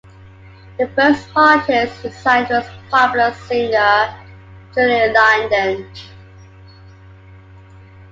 The 0.79 0.87
first 0.95 1.29
artist 1.35 2.01
he 2.01 2.09
signed 2.09 2.47
was 2.49 2.67
popular 2.89 3.35
singer 3.47 4.11
Julie 4.73 5.13
London. 5.13 5.85